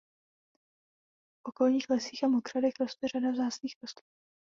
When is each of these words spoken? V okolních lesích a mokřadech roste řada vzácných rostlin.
V 1.39 1.43
okolních 1.49 1.89
lesích 1.89 2.23
a 2.23 2.27
mokřadech 2.27 2.73
roste 2.79 3.07
řada 3.07 3.31
vzácných 3.31 3.75
rostlin. 3.81 4.09